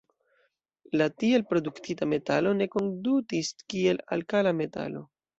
La 0.99 1.07
tiel 1.23 1.43
produktita 1.49 2.07
metalo 2.13 2.53
ne 2.61 2.67
kondutis 2.75 3.51
kiel 3.75 4.01
alkala 4.17 4.55
metalo. 4.63 5.03